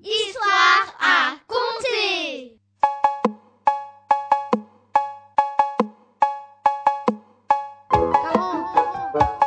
Histoire 0.00 0.94
à 1.00 1.34
compter. 1.48 2.56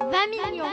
20 0.00 0.26
millions 0.30 0.64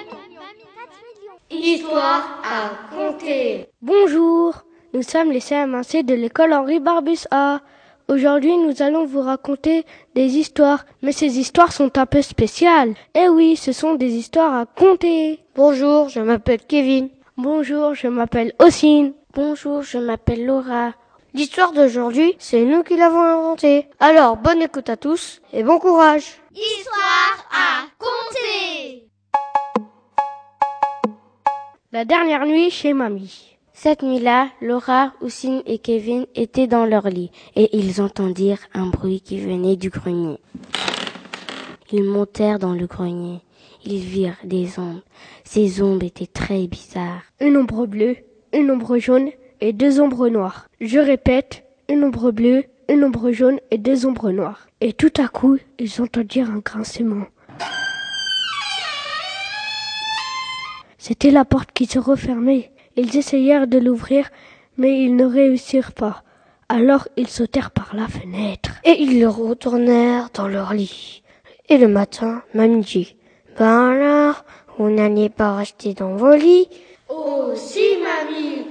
Histoire 1.49 2.23
à 2.43 2.95
compter 2.95 3.67
Bonjour, 3.81 4.63
nous 4.93 5.01
sommes 5.01 5.31
les 5.31 5.39
CM1C 5.39 6.05
de 6.05 6.13
l'école 6.13 6.53
Henri 6.53 6.79
Barbus 6.79 7.27
A. 7.31 7.59
Aujourd'hui, 8.07 8.55
nous 8.57 8.81
allons 8.81 9.05
vous 9.05 9.19
raconter 9.19 9.85
des 10.15 10.37
histoires, 10.37 10.85
mais 11.01 11.11
ces 11.11 11.39
histoires 11.39 11.73
sont 11.73 11.97
un 11.97 12.05
peu 12.05 12.21
spéciales. 12.21 12.93
Eh 13.15 13.27
oui, 13.27 13.57
ce 13.57 13.73
sont 13.73 13.95
des 13.95 14.13
histoires 14.13 14.53
à 14.53 14.65
compter. 14.65 15.39
Bonjour, 15.55 16.07
je 16.07 16.21
m'appelle 16.21 16.61
Kevin. 16.65 17.09
Bonjour, 17.35 17.95
je 17.95 18.07
m'appelle 18.07 18.53
Ossine. 18.59 19.11
Bonjour, 19.33 19.81
je 19.81 19.97
m'appelle 19.97 20.45
Laura. 20.45 20.93
L'histoire 21.37 21.71
d'aujourd'hui, 21.71 22.33
c'est 22.39 22.65
nous 22.65 22.81
qui 22.81 22.97
l'avons 22.97 23.21
inventée. 23.21 23.85
Alors, 23.99 24.37
bonne 24.37 24.59
écoute 24.59 24.89
à 24.89 24.97
tous 24.97 25.39
et 25.53 25.61
bon 25.61 25.77
courage. 25.77 26.41
Histoire 26.51 27.47
à 27.51 27.85
compter 27.99 29.03
La 31.91 32.05
dernière 32.05 32.47
nuit 32.47 32.71
chez 32.71 32.93
mamie. 32.93 33.55
Cette 33.71 34.01
nuit-là, 34.01 34.49
Laura, 34.63 35.13
Oussine 35.21 35.61
et 35.67 35.77
Kevin 35.77 36.25
étaient 36.33 36.65
dans 36.65 36.85
leur 36.85 37.07
lit 37.07 37.29
et 37.55 37.77
ils 37.77 38.01
entendirent 38.01 38.65
un 38.73 38.87
bruit 38.87 39.21
qui 39.21 39.39
venait 39.39 39.75
du 39.75 39.91
grenier. 39.91 40.39
Ils 41.91 42.03
montèrent 42.03 42.57
dans 42.57 42.73
le 42.73 42.87
grenier. 42.87 43.41
Ils 43.85 43.99
virent 43.99 44.39
des 44.43 44.79
ombres. 44.79 45.03
Ces 45.43 45.83
ombres 45.83 46.03
étaient 46.03 46.25
très 46.25 46.65
bizarres. 46.65 47.21
Une 47.39 47.57
ombre 47.57 47.85
bleue, 47.85 48.15
une 48.53 48.71
ombre 48.71 48.97
jaune 48.97 49.29
et 49.61 49.73
deux 49.73 49.99
ombres 49.99 50.29
noires. 50.29 50.67
Je 50.81 50.99
répète, 50.99 51.63
une 51.89 52.03
ombre 52.03 52.31
bleue, 52.31 52.63
une 52.89 53.03
ombre 53.03 53.31
jaune 53.31 53.59
et 53.71 53.77
deux 53.77 54.05
ombres 54.05 54.31
noires. 54.31 54.67
Et 54.81 54.93
tout 54.93 55.13
à 55.17 55.27
coup, 55.27 55.57
ils 55.79 56.01
entendirent 56.01 56.51
un 56.51 56.59
grincement. 56.59 57.25
C'était 60.97 61.31
la 61.31 61.45
porte 61.45 61.71
qui 61.71 61.85
se 61.85 61.99
refermait. 61.99 62.71
Ils 62.95 63.15
essayèrent 63.15 63.67
de 63.67 63.77
l'ouvrir, 63.77 64.29
mais 64.77 65.03
ils 65.03 65.15
ne 65.15 65.25
réussirent 65.25 65.93
pas. 65.93 66.23
Alors 66.69 67.07
ils 67.15 67.29
sautèrent 67.29 67.71
par 67.71 67.95
la 67.95 68.07
fenêtre. 68.07 68.71
Et 68.83 69.01
ils 69.01 69.25
retournèrent 69.25 70.29
dans 70.33 70.47
leur 70.47 70.73
lit. 70.73 71.23
Et 71.69 71.77
le 71.77 71.87
matin, 71.87 72.41
mamie 72.53 72.81
dit, 72.81 73.15
Ben 73.57 73.91
alors, 73.91 74.43
vous 74.77 74.89
n'allez 74.89 75.29
pas 75.29 75.55
rester 75.55 75.93
dans 75.93 76.15
vos 76.15 76.35
lits? 76.35 76.67
Oh 77.09 77.51
si 77.55 77.97
mamie, 78.03 78.66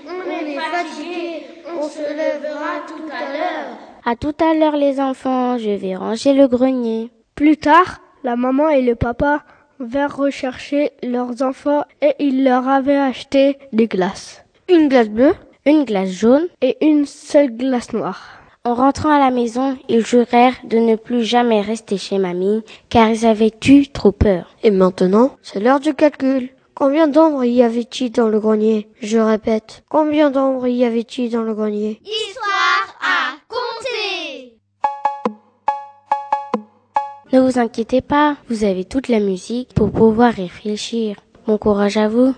on 1.78 1.88
se 1.88 2.00
lèvera 2.00 2.80
tout 2.86 3.02
à 3.12 3.32
l'heure 3.32 3.78
À 4.04 4.16
tout 4.16 4.34
à 4.40 4.54
l'heure 4.54 4.76
les 4.76 5.00
enfants, 5.00 5.58
je 5.58 5.70
vais 5.70 5.96
ranger 5.96 6.32
le 6.32 6.48
grenier. 6.48 7.10
Plus 7.34 7.56
tard, 7.56 8.00
la 8.24 8.36
maman 8.36 8.68
et 8.68 8.82
le 8.82 8.94
papa 8.94 9.42
vinrent 9.78 10.16
rechercher 10.16 10.92
leurs 11.02 11.42
enfants 11.42 11.84
et 12.00 12.14
ils 12.18 12.44
leur 12.44 12.68
avaient 12.68 12.96
acheté 12.96 13.58
des 13.72 13.86
glaces. 13.86 14.44
Une 14.68 14.88
glace 14.88 15.08
bleue, 15.08 15.34
une 15.66 15.84
glace 15.84 16.10
jaune 16.10 16.46
et 16.62 16.76
une 16.84 17.06
seule 17.06 17.56
glace 17.56 17.92
noire. 17.92 18.40
En 18.64 18.74
rentrant 18.74 19.10
à 19.10 19.20
la 19.20 19.30
maison, 19.30 19.78
ils 19.88 20.04
jurèrent 20.04 20.56
de 20.64 20.78
ne 20.78 20.96
plus 20.96 21.22
jamais 21.22 21.60
rester 21.60 21.98
chez 21.98 22.18
mamie 22.18 22.64
car 22.88 23.08
ils 23.10 23.24
avaient 23.24 23.54
eu 23.68 23.86
trop 23.86 24.10
peur. 24.10 24.56
Et 24.64 24.72
maintenant, 24.72 25.36
c'est 25.42 25.60
l'heure 25.60 25.78
du 25.78 25.94
calcul. 25.94 26.48
Combien 26.78 27.08
d'ombres 27.08 27.42
y 27.42 27.62
avait-il 27.62 28.12
dans 28.12 28.28
le 28.28 28.38
grenier? 28.38 28.86
Je 29.00 29.16
répète, 29.16 29.82
combien 29.88 30.30
d'ombres 30.30 30.66
y 30.66 30.84
avait-il 30.84 31.30
dans 31.30 31.40
le 31.42 31.54
grenier? 31.54 32.02
Histoire 32.04 32.98
à 33.00 33.32
compter 33.48 34.58
Ne 37.32 37.40
vous 37.40 37.58
inquiétez 37.58 38.02
pas, 38.02 38.36
vous 38.50 38.64
avez 38.64 38.84
toute 38.84 39.08
la 39.08 39.20
musique 39.20 39.72
pour 39.72 39.90
pouvoir 39.90 40.34
réfléchir. 40.34 41.16
Bon 41.46 41.56
courage 41.56 41.96
à 41.96 42.08
vous. 42.08 42.34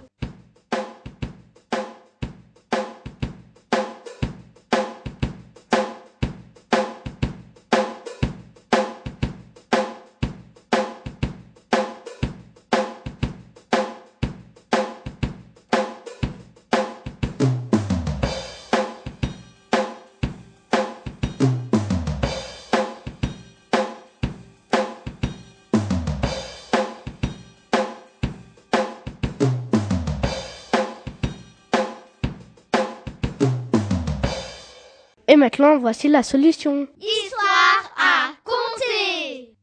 Maintenant, 35.38 35.78
voici 35.78 36.08
la 36.08 36.22
solution. 36.22 36.86
Histoire 37.00 37.94
à 37.96 38.32
compter 38.44 39.54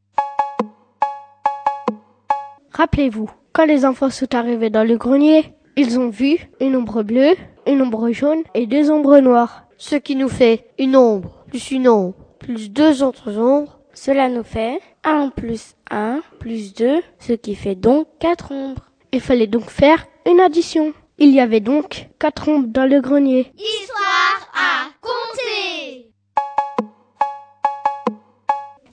Rappelez-vous, 2.72 3.30
quand 3.52 3.64
les 3.64 3.84
enfants 3.84 4.10
sont 4.10 4.34
arrivés 4.34 4.70
dans 4.70 4.84
le 4.84 4.96
grenier, 4.96 5.54
ils 5.76 5.98
ont 5.98 6.08
vu 6.08 6.38
une 6.60 6.76
ombre 6.76 7.02
bleue, 7.02 7.36
une 7.66 7.82
ombre 7.82 8.10
jaune 8.10 8.42
et 8.54 8.66
deux 8.66 8.90
ombres 8.90 9.20
noires. 9.20 9.64
Ce 9.78 9.96
qui 9.96 10.16
nous 10.16 10.28
fait 10.28 10.70
une 10.78 10.96
ombre 10.96 11.44
plus 11.48 11.70
une 11.70 11.88
ombre 11.88 12.16
plus 12.38 12.70
deux 12.70 13.02
autres 13.02 13.38
ombres. 13.38 13.80
Cela 13.92 14.28
nous 14.28 14.44
fait 14.44 14.80
1 15.04 15.30
plus 15.30 15.74
1 15.90 16.20
plus 16.38 16.74
2, 16.74 17.02
ce 17.18 17.32
qui 17.32 17.54
fait 17.54 17.74
donc 17.74 18.08
4 18.20 18.52
ombres. 18.52 18.90
Il 19.12 19.20
fallait 19.20 19.46
donc 19.46 19.70
faire 19.70 20.06
une 20.26 20.40
addition. 20.40 20.92
Il 21.18 21.30
y 21.30 21.40
avait 21.40 21.60
donc 21.60 22.08
4 22.18 22.48
ombres 22.48 22.68
dans 22.68 22.84
le 22.84 23.00
grenier. 23.00 23.52
Histoire 23.56 24.05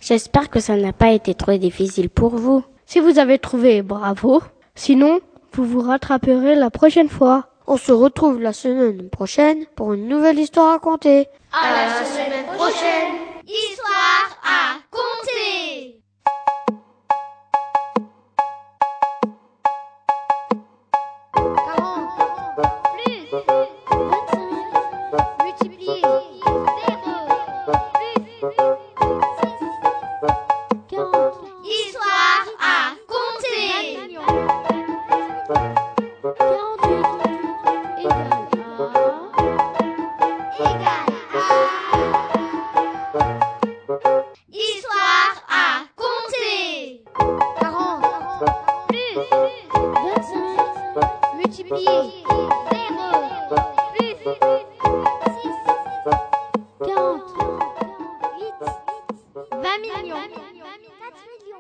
J'espère 0.06 0.50
que 0.50 0.60
ça 0.60 0.76
n'a 0.76 0.92
pas 0.92 1.12
été 1.14 1.34
trop 1.34 1.54
difficile 1.54 2.10
pour 2.10 2.36
vous. 2.36 2.62
Si 2.86 3.00
vous 3.00 3.20
avez 3.20 3.40
trouvé, 3.40 3.82
bravo. 3.84 4.42
Sinon, 4.76 5.22
vous 5.54 5.64
vous 5.64 5.80
rattraperez 5.80 6.56
la 6.56 6.70
prochaine 6.70 7.08
fois. 7.08 7.48
On 7.68 7.78
se 7.78 7.94
retrouve 7.94 8.42
la 8.42 8.52
semaine 8.52 9.10
prochaine 9.10 9.66
pour 9.78 9.94
une 9.94 10.10
nouvelle 10.10 10.40
histoire 10.40 10.68
à 10.68 10.72
raconter. 10.74 11.28
À 11.54 11.72
la 11.72 12.06
semaine 12.06 12.46
prochaine 12.54 13.16
Histoire 13.48 14.42
à 14.44 14.80
compter 14.92 15.73